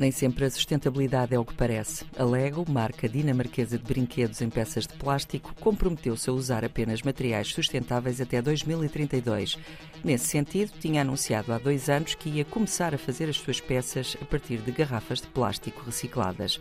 [0.00, 2.06] Nem sempre a sustentabilidade é o que parece.
[2.16, 7.48] A Lego, marca dinamarquesa de brinquedos em peças de plástico, comprometeu-se a usar apenas materiais
[7.48, 9.58] sustentáveis até 2032.
[10.02, 14.16] Nesse sentido, tinha anunciado há dois anos que ia começar a fazer as suas peças
[14.22, 16.58] a partir de garrafas de plástico recicladas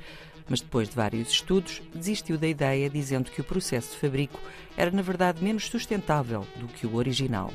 [0.50, 4.40] mas depois de vários estudos, desistiu da ideia, dizendo que o processo de fabrico
[4.76, 7.54] era, na verdade, menos sustentável do que o original.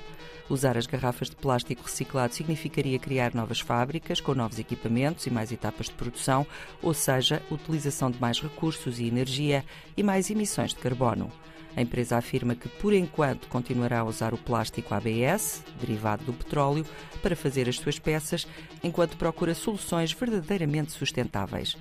[0.48, 5.50] Usar as garrafas de plástico reciclado significaria criar novas fábricas com novos equipamentos e mais
[5.50, 6.46] etapas de produção,
[6.80, 9.64] ou seja, utilização de mais recursos e energia
[9.96, 11.30] e mais emissões de carbono.
[11.76, 16.86] A empresa afirma que, por enquanto, continuará a usar o plástico ABS, derivado do petróleo,
[17.20, 18.46] para fazer as suas peças,
[18.82, 21.76] enquanto procura soluções verdadeiramente sustentáveis.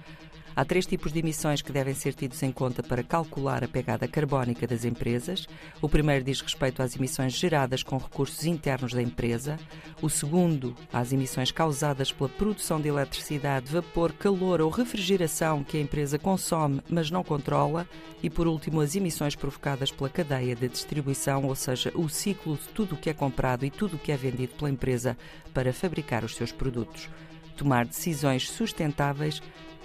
[0.55, 4.07] Há três tipos de emissões que devem ser tidos em conta para calcular a pegada
[4.07, 5.47] carbónica das empresas.
[5.81, 9.57] O primeiro diz respeito às emissões geradas com recursos internos da empresa.
[9.99, 15.81] O segundo, às emissões causadas pela produção de eletricidade, vapor, calor ou refrigeração que a
[15.81, 17.87] empresa consome, mas não controla.
[18.21, 22.67] E, por último, as emissões provocadas pela cadeia de distribuição, ou seja, o ciclo de
[22.69, 25.17] tudo o que é comprado e tudo o que é vendido pela empresa
[25.51, 27.09] para fabricar os seus produtos.
[27.57, 29.41] Tomar decisões sustentáveis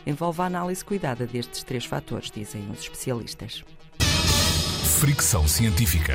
[0.09, 3.63] envolve a análise cuidada destes três fatores, dizem os especialistas.
[4.99, 6.15] Fricção científica.